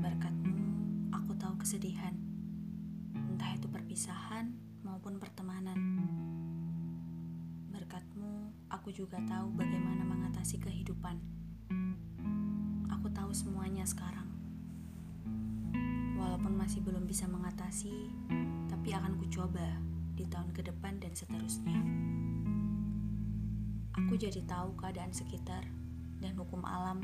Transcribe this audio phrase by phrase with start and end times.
[0.02, 0.60] Berkatmu
[1.14, 2.18] aku tahu kesedihan.
[3.14, 4.50] Entah itu perpisahan
[4.82, 5.78] maupun pertemanan.
[7.70, 11.22] Berkatmu aku juga tahu bagaimana mengatasi kehidupan.
[12.98, 14.28] Aku tahu semuanya sekarang.
[16.18, 18.14] Walaupun masih belum bisa mengatasi
[18.70, 19.91] Tapi akan kucoba
[20.22, 21.82] di tahun ke depan dan seterusnya.
[23.98, 25.66] Aku jadi tahu keadaan sekitar
[26.22, 27.02] dan hukum alam,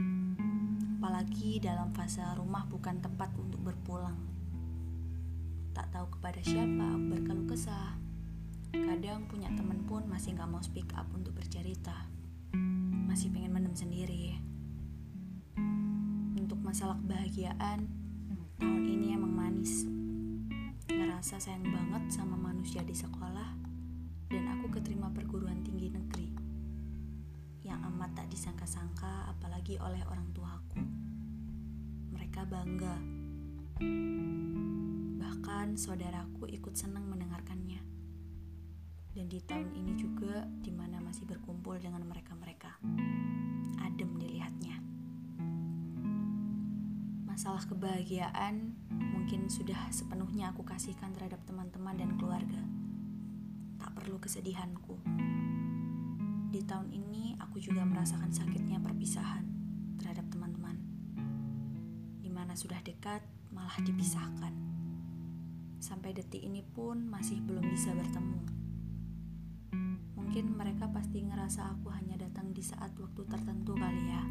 [1.01, 4.21] apalagi dalam fase rumah bukan tempat untuk berpulang.
[5.73, 7.97] Tak tahu kepada siapa aku berkeluh kesah.
[8.69, 12.05] Kadang punya temen pun masih gak mau speak up untuk bercerita.
[13.09, 14.37] Masih pengen mendem sendiri.
[16.37, 17.89] Untuk masalah kebahagiaan,
[18.61, 19.96] tahun ini emang manis
[21.17, 23.49] ngerasa sayang banget sama manusia di sekolah
[24.29, 26.29] dan aku keterima perguruan tinggi negeri
[27.65, 30.77] yang amat tak disangka-sangka apalagi oleh orang tuaku.
[32.13, 33.01] Mereka bangga.
[35.17, 37.81] Bahkan saudaraku ikut senang mendengarkannya.
[39.17, 42.77] Dan di tahun ini juga di mana masih berkumpul dengan mereka-mereka.
[42.77, 43.36] Adem
[47.37, 52.57] Masalah kebahagiaan mungkin sudah sepenuhnya aku kasihkan terhadap teman-teman dan keluarga.
[53.77, 54.97] Tak perlu kesedihanku.
[56.49, 59.45] Di tahun ini aku juga merasakan sakitnya perpisahan
[60.01, 60.81] terhadap teman-teman.
[62.17, 63.21] Di mana sudah dekat
[63.53, 64.57] malah dipisahkan.
[65.77, 68.41] Sampai detik ini pun masih belum bisa bertemu.
[70.17, 74.25] Mungkin mereka pasti ngerasa aku hanya datang di saat waktu tertentu kali ya.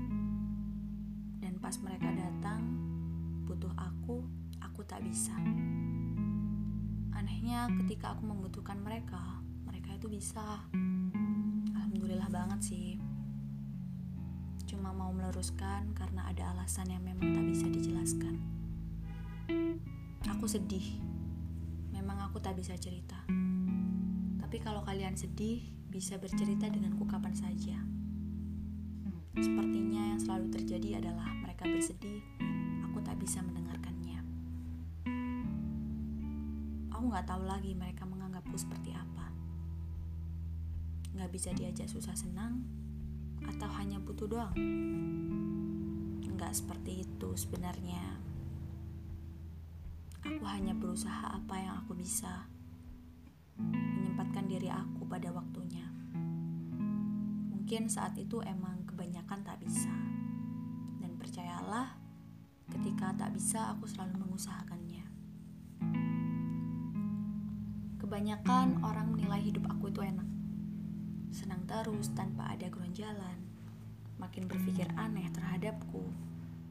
[1.39, 2.96] Dan pas mereka datang,
[3.47, 4.27] butuh aku,
[4.59, 5.33] aku tak bisa.
[7.15, 10.67] Anehnya ketika aku membutuhkan mereka, mereka itu bisa.
[11.79, 12.99] Alhamdulillah banget sih.
[14.67, 18.35] Cuma mau meluruskan karena ada alasan yang memang tak bisa dijelaskan.
[20.27, 20.99] Aku sedih.
[21.95, 23.23] Memang aku tak bisa cerita.
[24.43, 27.79] Tapi kalau kalian sedih, bisa bercerita denganku kapan saja.
[29.39, 32.25] Sepertinya yang selalu terjadi adalah mereka bersedih,
[37.17, 39.33] nggak tahu lagi mereka menganggapku seperti apa.
[41.17, 42.61] Nggak bisa diajak susah senang,
[43.41, 44.53] atau hanya butuh doang.
[46.21, 48.21] Nggak seperti itu sebenarnya.
[50.29, 52.53] Aku hanya berusaha apa yang aku bisa.
[53.65, 55.89] Menyempatkan diri aku pada waktunya.
[57.49, 59.97] Mungkin saat itu emang kebanyakan tak bisa.
[61.01, 61.97] Dan percayalah,
[62.67, 64.86] Ketika tak bisa, aku selalu mengusahakannya.
[68.07, 70.31] Kebanyakan orang menilai hidup aku itu enak.
[71.35, 73.35] Senang terus tanpa ada jalan.
[74.23, 76.07] Makin berpikir aneh terhadapku.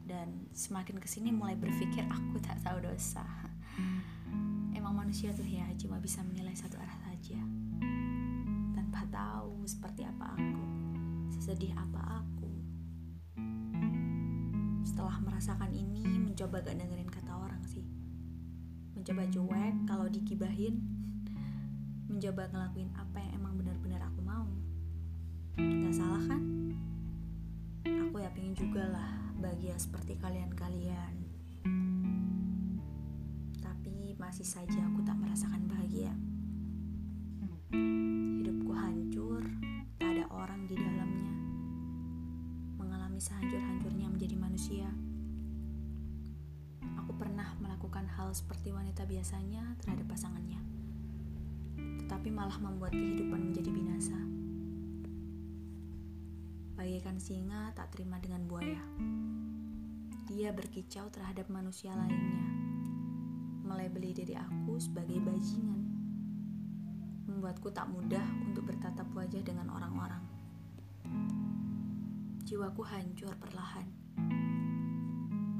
[0.08, 3.20] Dan semakin ke sini mulai berpikir aku tak tahu dosa.
[4.72, 7.36] Emang manusia tuh ya cuma bisa menilai satu arah saja.
[8.72, 10.64] Tanpa tahu seperti apa aku.
[11.36, 12.48] Sesedih apa aku
[14.88, 17.84] setelah merasakan ini mencoba gak dengerin kata orang sih
[18.96, 20.95] mencoba cuek kalau dikibahin
[22.16, 24.48] mencoba ngelakuin apa yang emang benar-benar aku mau.
[25.60, 26.40] Gak salah kan?
[27.84, 31.12] Aku ya pengen juga lah bahagia seperti kalian-kalian.
[33.60, 36.08] Tapi masih saja aku tak merasakan bahagia.
[38.40, 39.44] Hidupku hancur
[40.00, 41.36] tak ada orang di dalamnya.
[42.80, 44.88] Mengalami sehancur-hancurnya menjadi manusia.
[46.96, 50.64] Aku pernah melakukan hal seperti wanita biasanya terhadap pasangannya,
[52.06, 54.14] tetapi malah membuat kehidupan menjadi binasa.
[56.78, 58.78] Bagaikan singa tak terima dengan buaya.
[60.30, 62.46] Dia berkicau terhadap manusia lainnya,
[63.66, 65.82] melebeli diri aku sebagai bajingan,
[67.26, 70.22] membuatku tak mudah untuk bertatap wajah dengan orang-orang
[72.46, 73.90] jiwaku hancur perlahan.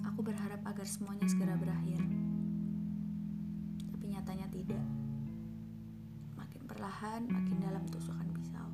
[0.06, 1.98] Aku berharap agar semuanya segera berakhir.
[3.90, 5.05] Tapi nyatanya tidak.
[6.76, 8.68] Perlahan, makin dalam tusukan pisau.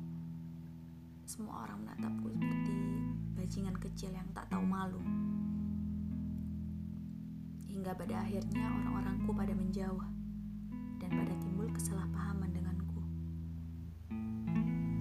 [1.23, 2.75] Semua orang menatapku seperti
[3.31, 4.99] bajingan kecil yang tak tahu malu.
[7.63, 10.03] Hingga pada akhirnya orang-orangku pada menjauh
[10.99, 12.99] dan pada timbul kesalahpahaman denganku.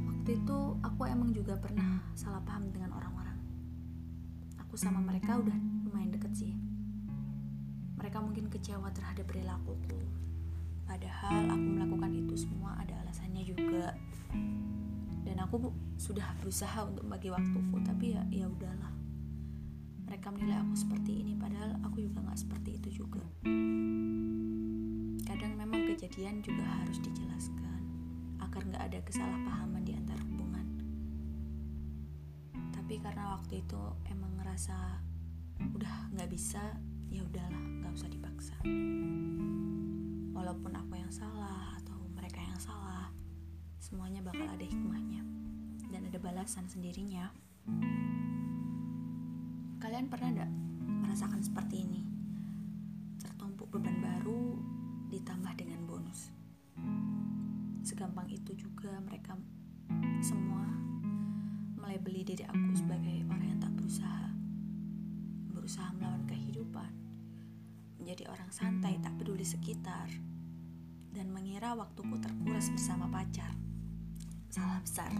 [0.06, 3.42] Waktu itu aku emang juga pernah salah paham dengan orang-orang.
[4.62, 5.58] Aku sama mereka udah
[5.90, 6.54] lumayan deket sih.
[7.98, 9.98] Mereka mungkin kecewa terhadap perilakuku.
[10.92, 13.96] Padahal aku melakukan itu semua ada alasannya juga.
[15.22, 18.92] dan aku sudah berusaha untuk bagi waktuku tapi ya ya udahlah.
[20.04, 23.24] Mereka menilai aku seperti ini padahal aku juga nggak seperti itu juga.
[25.24, 27.80] Kadang memang kejadian juga harus dijelaskan
[28.44, 30.66] agar nggak ada kesalahpahaman di antara hubungan.
[32.76, 35.00] Tapi karena waktu itu emang ngerasa
[35.72, 36.76] udah nggak bisa
[37.08, 38.56] ya udahlah nggak usah dipaksa
[40.42, 43.14] walaupun aku yang salah atau mereka yang salah
[43.78, 45.22] semuanya bakal ada hikmahnya
[45.94, 47.30] dan ada balasan sendirinya
[49.82, 50.50] Kalian pernah tidak
[51.02, 52.06] merasakan seperti ini?
[53.18, 54.54] Tertumpuk beban baru
[55.10, 56.30] ditambah dengan bonus.
[57.82, 59.34] Segampang itu juga mereka
[60.22, 60.70] semua
[61.74, 64.30] mulai beli diri aku sebagai orang yang tak berusaha.
[65.50, 66.90] Berusaha melawan kehidupan.
[67.98, 70.06] Menjadi orang santai tak peduli sekitar.
[71.12, 73.52] Dan mengira waktuku terkuras bersama pacar.
[74.48, 75.12] Salah besar.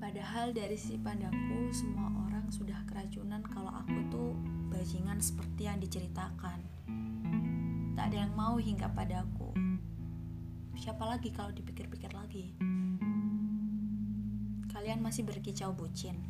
[0.00, 4.32] Padahal dari sisi pandangku semua orang sudah keracunan kalau aku tuh
[4.68, 6.60] bajingan seperti yang diceritakan.
[7.96, 9.52] Tak ada yang mau hingga padaku.
[10.76, 12.52] Siapa lagi kalau dipikir-pikir lagi?
[14.68, 16.20] Kalian masih berkicau bucin.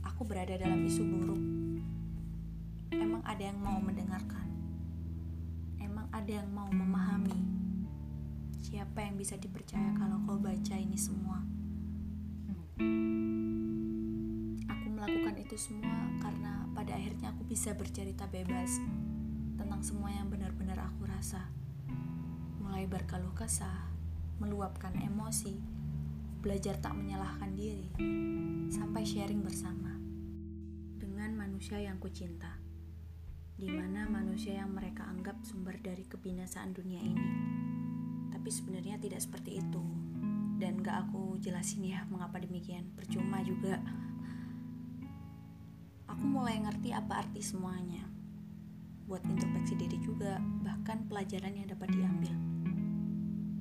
[0.00, 1.42] Aku berada dalam isu buruk.
[2.96, 4.59] Emang ada yang mau mendengarkan?
[5.80, 7.34] Emang ada yang mau memahami?
[8.60, 11.40] Siapa yang bisa dipercaya kalau kau baca ini semua?
[14.68, 18.76] Aku melakukan itu semua karena pada akhirnya aku bisa bercerita bebas
[19.56, 21.48] tentang semua yang benar-benar aku rasa.
[22.60, 23.88] Mulai berkeluh kesah,
[24.36, 25.56] meluapkan emosi,
[26.44, 27.88] belajar tak menyalahkan diri,
[28.68, 29.96] sampai sharing bersama
[31.00, 32.59] dengan manusia yang kucinta,
[33.60, 37.28] di mana manusia yang mereka anggap sumber dari kebinasaan dunia ini.
[38.32, 39.84] Tapi sebenarnya tidak seperti itu.
[40.56, 42.88] Dan gak aku jelasin ya mengapa demikian.
[42.96, 43.76] Percuma juga.
[46.08, 48.00] Aku mulai ngerti apa arti semuanya.
[49.04, 52.32] Buat introspeksi diri juga bahkan pelajaran yang dapat diambil.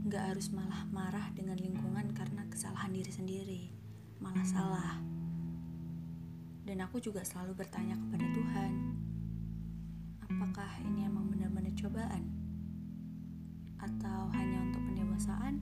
[0.07, 3.62] Gak harus malah marah dengan lingkungan karena kesalahan diri sendiri.
[4.24, 4.96] Malah salah.
[6.63, 9.00] Dan aku juga selalu bertanya kepada Tuhan
[10.30, 12.22] apakah ini emang benar-benar cobaan
[13.81, 15.58] atau hanya untuk pendewasaan?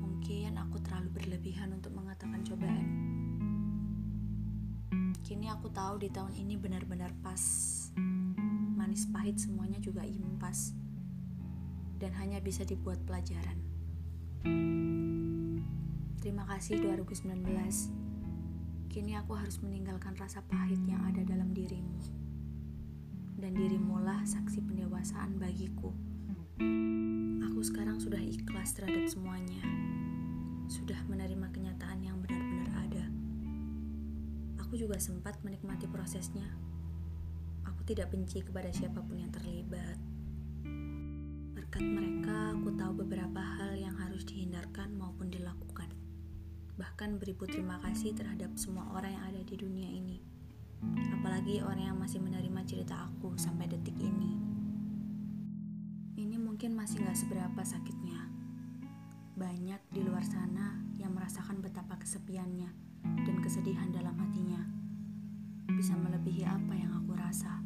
[0.00, 2.88] Mungkin aku terlalu berlebihan untuk mengatakan cobaan.
[5.20, 7.40] Kini aku tahu di tahun ini benar-benar pas.
[8.76, 10.72] Manis pahit semuanya juga impas.
[12.00, 13.60] Dan hanya bisa dibuat pelajaran.
[16.20, 17.28] Terima kasih 2019.
[18.88, 22.23] Kini aku harus meninggalkan rasa pahit yang ada dalam dirimu
[23.34, 25.90] dan dirimulah saksi pendewasaan bagiku.
[27.50, 29.62] Aku sekarang sudah ikhlas terhadap semuanya,
[30.70, 33.04] sudah menerima kenyataan yang benar-benar ada.
[34.62, 36.46] Aku juga sempat menikmati prosesnya.
[37.66, 39.98] Aku tidak benci kepada siapa pun yang terlibat.
[41.58, 45.90] Berkat mereka, aku tahu beberapa hal yang harus dihindarkan maupun dilakukan.
[46.74, 50.33] Bahkan beribu terima kasih terhadap semua orang yang ada di dunia ini
[51.44, 54.32] apalagi orang yang masih menerima cerita aku sampai detik ini.
[56.16, 58.32] Ini mungkin masih gak seberapa sakitnya.
[59.36, 62.72] Banyak di luar sana yang merasakan betapa kesepiannya
[63.28, 64.64] dan kesedihan dalam hatinya.
[65.68, 67.60] Bisa melebihi apa yang aku rasa.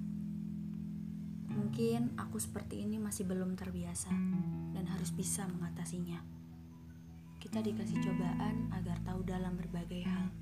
[1.55, 4.11] Mungkin aku seperti ini masih belum terbiasa
[4.75, 6.19] dan harus bisa mengatasinya.
[7.39, 10.35] Kita dikasih cobaan agar tahu dalam berbagai hal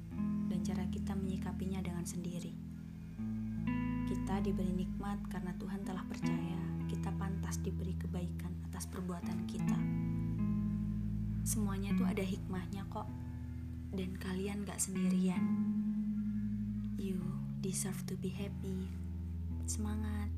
[0.49, 2.65] dan cara kita menyikapinya dengan sendiri.
[4.26, 6.59] Kita diberi nikmat karena Tuhan telah percaya
[6.90, 9.78] kita pantas diberi kebaikan atas perbuatan kita.
[11.47, 13.06] Semuanya itu ada hikmahnya kok.
[13.95, 15.47] Dan kalian gak sendirian.
[16.99, 17.23] You
[17.62, 18.90] deserve to be happy.
[19.71, 20.36] Semangat.